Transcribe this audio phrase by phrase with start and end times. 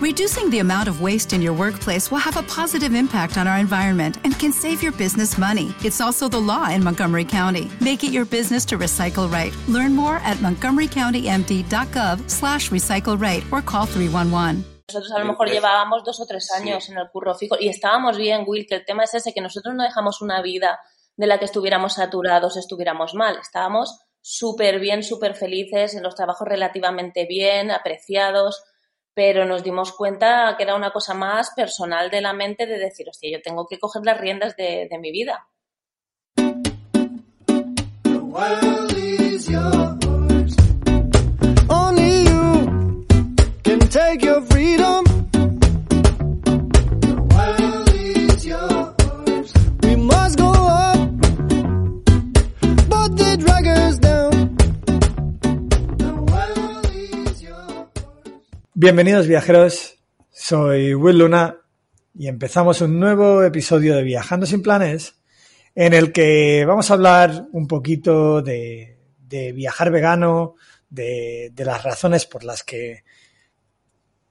[0.00, 3.58] Reducing the amount of waste in your workplace will have a positive impact on our
[3.58, 5.74] environment and can save your business money.
[5.84, 7.70] It's also the law in Montgomery County.
[7.82, 9.52] Make it your business to recycle right.
[9.68, 14.64] Learn more at montgomerycountymd.gov slash recycle right or call 311.
[14.88, 18.16] Nosotros a lo mejor llevábamos dos o tres años en el curro fijo y estábamos
[18.16, 20.80] bien, Will, que el tema es ese, que nosotros no dejamos una vida
[21.16, 23.36] de la que estuviéramos saturados, estuviéramos mal.
[23.38, 28.62] Estábamos súper bien, súper felices, en los trabajos relativamente bien, apreciados,
[29.14, 33.08] pero nos dimos cuenta que era una cosa más personal de la mente de decir,
[33.08, 35.46] hostia, yo tengo que coger las riendas de, mi vida.
[58.82, 59.98] Bienvenidos viajeros,
[60.30, 61.54] soy Will Luna
[62.14, 65.20] y empezamos un nuevo episodio de Viajando sin planes
[65.74, 68.96] en el que vamos a hablar un poquito de,
[69.54, 70.54] viajar vegano,
[70.88, 73.04] de, las razones por las que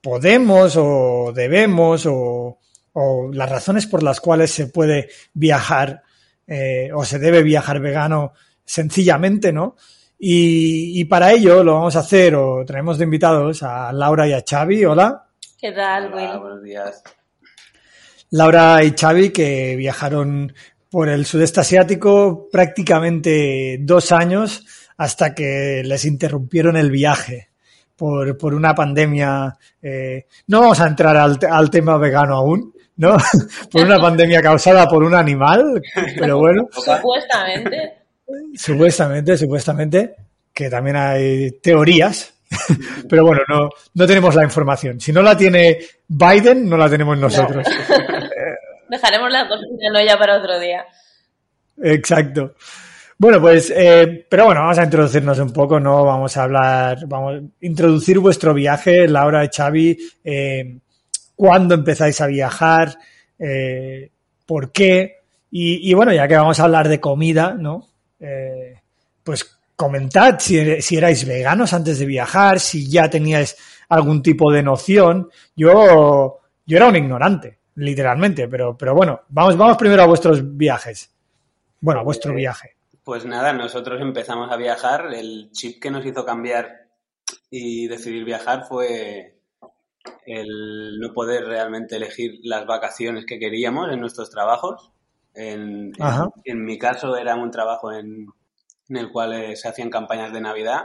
[0.00, 2.58] podemos o debemos o,
[2.94, 6.02] o las razones por las cuales se puede viajar
[6.48, 8.32] eh, o se debe viajar vegano
[8.64, 9.76] sencillamente, ¿no?
[10.24, 14.32] Y, y para ello lo vamos a hacer o traemos de invitados a Laura y
[14.32, 14.84] a Xavi.
[14.84, 15.24] Hola.
[15.60, 16.40] ¿Qué tal, Hola, Will?
[16.40, 17.02] buenos días.
[18.30, 20.54] Laura y Xavi que viajaron
[20.88, 24.64] por el sudeste asiático prácticamente dos años
[24.96, 27.48] hasta que les interrumpieron el viaje
[27.96, 29.58] por, por una pandemia.
[29.82, 33.16] eh, no vamos a entrar al, al tema vegano aún, ¿no?
[33.72, 35.82] por una pandemia causada por un animal,
[36.16, 38.01] pero bueno, Supuestamente.
[38.54, 40.14] Supuestamente, supuestamente,
[40.52, 42.34] que también hay teorías.
[43.08, 45.00] Pero bueno, no, no tenemos la información.
[45.00, 47.66] Si no la tiene Biden, no la tenemos nosotros.
[48.88, 50.84] Dejaremos la cocina para otro día.
[51.82, 52.54] Exacto.
[53.22, 56.04] Bueno, pues, eh, pero bueno, vamos a introducirnos un poco, ¿no?
[56.04, 60.78] Vamos a hablar, vamos a introducir vuestro viaje, Laura y Xavi, eh,
[61.36, 62.98] cuándo empezáis a viajar,
[63.38, 64.10] eh,
[64.44, 65.20] por qué,
[65.52, 67.91] y, y bueno, ya que vamos a hablar de comida, ¿no?
[68.22, 68.80] Eh,
[69.24, 73.56] pues comentad si, si erais veganos antes de viajar, si ya teníais
[73.88, 75.28] algún tipo de noción.
[75.56, 81.10] Yo, yo era un ignorante, literalmente, pero, pero bueno, vamos, vamos primero a vuestros viajes.
[81.80, 82.76] Bueno, a vuestro Eh, viaje.
[83.02, 85.12] Pues nada, nosotros empezamos a viajar.
[85.12, 86.86] El chip que nos hizo cambiar
[87.50, 89.34] y decidir viajar fue
[90.26, 94.92] el no poder realmente elegir las vacaciones que queríamos en nuestros trabajos.
[95.34, 98.26] En, en- en mi caso era un trabajo en,
[98.88, 100.82] en el cual eh, se hacían campañas de Navidad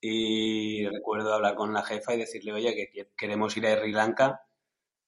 [0.00, 3.92] y recuerdo hablar con la jefa y decirle, oye, que que queremos ir a Sri
[3.92, 4.42] Lanka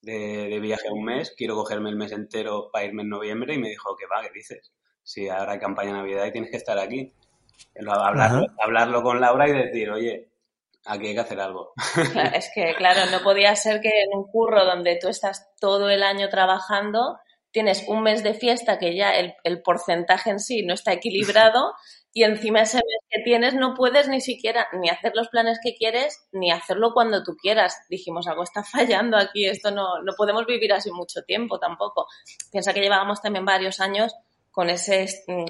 [0.00, 3.54] de, de viaje a un mes, quiero cogerme el mes entero para irme en noviembre
[3.54, 4.72] y me dijo, que va, ¿qué dices?
[5.02, 7.12] Si ahora hay campaña de Navidad y tienes que estar aquí.
[7.74, 10.28] Lo- Hablarlo, hablarlo con Laura y decir, oye,
[10.84, 11.72] aquí hay que hacer algo.
[12.12, 15.90] Claro, es que, claro, no podía ser que en un curro donde tú estás todo
[15.90, 17.18] el año trabajando,
[17.56, 21.72] tienes un mes de fiesta que ya el, el porcentaje en sí no está equilibrado
[22.12, 25.74] y encima ese mes que tienes no puedes ni siquiera ni hacer los planes que
[25.74, 27.74] quieres ni hacerlo cuando tú quieras.
[27.88, 32.06] Dijimos, algo está fallando aquí, esto no, no podemos vivir así mucho tiempo tampoco.
[32.52, 34.14] Piensa que llevábamos también varios años
[34.50, 35.06] con ese,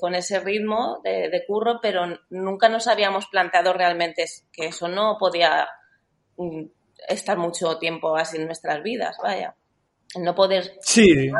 [0.00, 5.18] con ese ritmo de, de curro, pero nunca nos habíamos planteado realmente que eso no
[5.20, 5.68] podía
[6.38, 6.64] mm,
[7.08, 9.54] estar mucho tiempo así en nuestras vidas, vaya.
[10.18, 10.78] No poder.
[10.80, 11.30] Sí.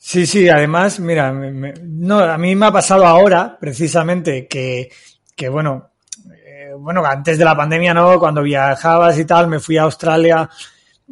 [0.00, 4.88] Sí, sí, además, mira, me- me- no, a mí me ha pasado ahora, precisamente, que,
[5.36, 5.90] que bueno,
[6.32, 8.18] eh, bueno, antes de la pandemia, ¿no?
[8.18, 10.48] Cuando viajabas y tal, me fui a Australia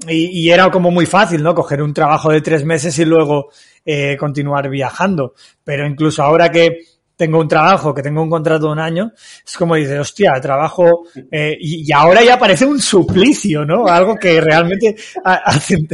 [0.08, 1.54] y, era como muy fácil, ¿no?
[1.54, 3.50] Coger un trabajo de tres meses y luego
[3.84, 5.34] eh, continuar viajando.
[5.64, 6.80] Pero incluso ahora que
[7.16, 9.12] tengo un trabajo, que tengo un contrato de un año,
[9.46, 13.86] es como dices, hostia, trabajo, eh, y, ahora ya parece un suplicio, ¿no?
[13.86, 14.94] Algo que realmente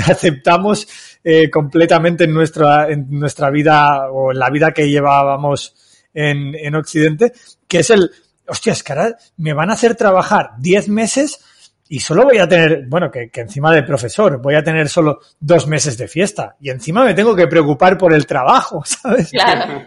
[0.09, 0.87] aceptamos
[1.25, 5.75] eh, completamente en nuestra, en nuestra vida o en la vida que llevábamos
[6.13, 7.33] en, en Occidente,
[7.69, 8.11] que es el,
[8.47, 11.41] hostia, es que ahora me van a hacer trabajar 10 meses
[11.89, 15.21] y solo voy a tener, bueno, que, que encima de profesor, voy a tener solo
[15.39, 19.31] dos meses de fiesta y encima me tengo que preocupar por el trabajo, ¿sabes?
[19.31, 19.85] Claro.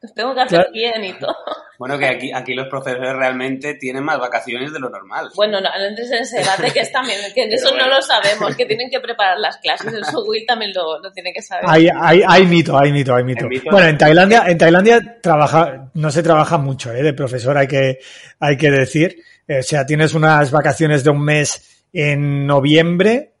[0.00, 0.72] Los tengo que hacer Claro.
[0.72, 1.34] bien y todo.
[1.78, 5.30] Bueno, que aquí, aquí los profesores realmente tienen más vacaciones de lo normal.
[5.36, 8.56] Bueno, no, no entres en ese debate que es también, que eso no lo sabemos,
[8.56, 9.94] que tienen que preparar las clases.
[9.94, 11.66] Eso Will también lo, lo tiene que saber.
[11.68, 13.48] Hay, hay, hay mito, hay mito, hay mito.
[13.70, 17.04] Bueno, en Tailandia, en Tailandia trabaja, no se trabaja mucho, ¿eh?
[17.04, 18.00] De profesor hay que,
[18.40, 19.22] hay que decir.
[19.46, 23.34] Eh, o sea, tienes unas vacaciones de un mes en noviembre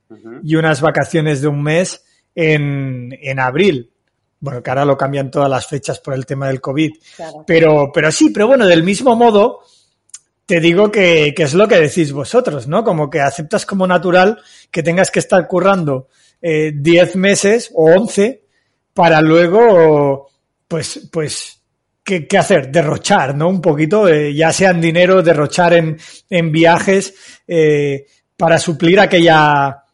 [0.44, 2.04] y unas vacaciones de un mes
[2.36, 3.90] en, en abril.
[4.40, 6.92] Bueno, que ahora lo cambian todas las fechas por el tema del COVID.
[7.16, 7.44] Claro.
[7.46, 9.60] Pero, pero sí, pero bueno, del mismo modo,
[10.46, 12.84] te digo que, que es lo que decís vosotros, ¿no?
[12.84, 14.40] Como que aceptas como natural
[14.70, 16.08] que tengas que estar currando
[16.40, 18.44] eh, 10 meses o 11
[18.94, 20.28] para luego,
[20.66, 21.60] pues, pues,
[22.02, 22.70] ¿qué, qué hacer?
[22.70, 23.48] Derrochar, ¿no?
[23.48, 25.98] Un poquito, eh, ya sea en dinero, derrochar en,
[26.30, 27.14] en viajes,
[27.46, 28.06] eh,
[28.36, 29.84] para suplir aquella,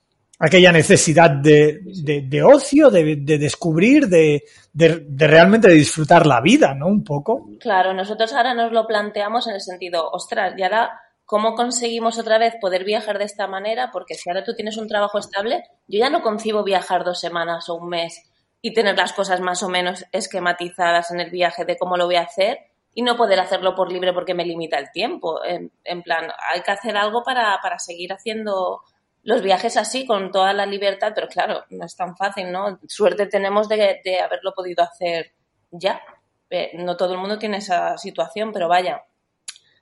[0.45, 6.41] aquella necesidad de, de, de ocio, de, de descubrir, de, de, de realmente disfrutar la
[6.41, 6.87] vida, ¿no?
[6.87, 7.49] Un poco.
[7.61, 12.39] Claro, nosotros ahora nos lo planteamos en el sentido, ostras, y ahora, ¿cómo conseguimos otra
[12.39, 13.91] vez poder viajar de esta manera?
[13.93, 17.69] Porque si ahora tú tienes un trabajo estable, yo ya no concibo viajar dos semanas
[17.69, 18.31] o un mes
[18.61, 22.17] y tener las cosas más o menos esquematizadas en el viaje de cómo lo voy
[22.17, 22.59] a hacer
[22.95, 25.45] y no poder hacerlo por libre porque me limita el tiempo.
[25.45, 28.81] En, en plan, hay que hacer algo para, para seguir haciendo
[29.25, 32.79] los viajes así, con toda la libertad, pero claro, no es tan fácil, ¿no?
[32.87, 35.33] Suerte tenemos de, haberlo podido hacer
[35.71, 36.01] ya.
[36.51, 39.03] Eh, no todo el mundo tiene esa situación, pero vaya,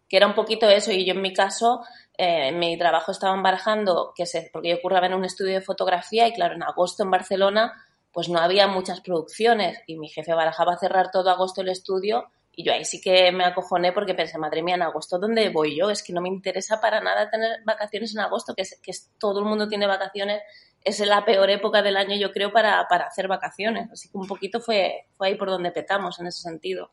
[0.08, 0.92] que era un poquito eso.
[0.92, 1.82] Y yo en mi caso,
[2.16, 6.28] eh, mi trabajo estaba barajando, que se, porque yo curraba en un estudio de fotografía
[6.28, 7.72] y claro, en agosto en Barcelona
[8.12, 12.64] pues no había muchas producciones y mi jefe barajaba cerrar todo agosto el estudio y
[12.64, 15.90] yo ahí sí que me acojoné porque pensé, madre mía, en agosto, ¿dónde voy yo?
[15.90, 19.10] Es que no me interesa para nada tener vacaciones en agosto, que, es, que es,
[19.18, 20.42] todo el mundo tiene vacaciones.
[20.84, 23.90] Es la peor época del año, yo creo, para, para hacer vacaciones.
[23.90, 26.90] Así que un poquito fue, fue ahí por donde petamos en ese sentido.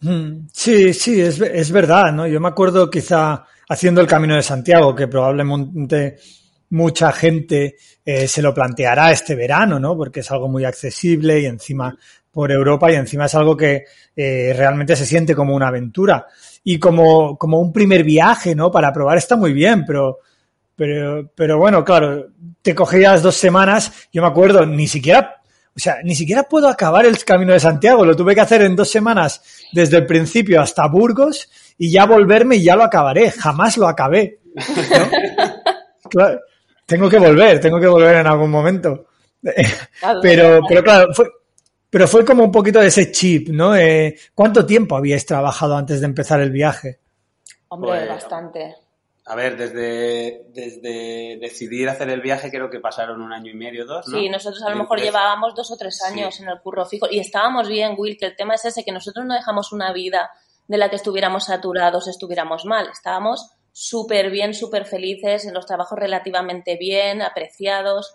[0.00, 2.26] Mm, Sí, sí, es, es verdad, ¿no?
[2.26, 6.16] Yo me acuerdo quizá haciendo el Camino de Santiago, que probablemente
[6.70, 9.96] mucha gente eh, se lo planteará este verano, ¿no?
[9.96, 11.96] Porque es algo muy accesible y encima
[12.36, 16.26] por Europa y encima es algo que eh, realmente se siente como una aventura
[16.62, 18.70] y como, como un primer viaje, ¿no?
[18.70, 20.18] Para probar está muy bien, pero,
[20.76, 22.26] pero, pero bueno, claro,
[22.60, 25.36] te cogías dos semanas, yo me acuerdo, ni siquiera,
[25.74, 28.76] o sea, ni siquiera puedo acabar el Camino de Santiago, lo tuve que hacer en
[28.76, 29.40] dos semanas
[29.72, 31.48] desde el principio hasta Burgos
[31.78, 34.40] y ya volverme y ya lo acabaré, jamás lo acabé.
[34.54, 34.62] ¿no?
[36.10, 36.38] claro,
[36.84, 39.06] tengo que volver, tengo que volver en algún momento.
[40.22, 41.26] Pero, pero claro, fue,
[41.96, 43.74] pero fue como un poquito de ese chip, ¿no?
[43.74, 47.00] Eh, ¿Cuánto tiempo habíais trabajado antes de empezar el viaje?
[47.68, 48.76] Hombre, Pues, bastante.
[49.24, 53.86] A ver, desde, desde decidir hacer el viaje creo que pasaron un año y medio,
[53.86, 54.18] dos, ¿no?
[54.18, 56.42] Sí, nosotros a lo mejor llevábamos dos o tres años Sí.
[56.42, 59.24] en el curro fijo y estábamos bien, Will, que el tema es ese, que nosotros
[59.24, 60.28] no dejamos una vida
[60.68, 62.90] de la que estuviéramos saturados, estuviéramos mal.
[62.92, 68.14] Estábamos súper bien, súper felices, en los trabajos relativamente bien, apreciados,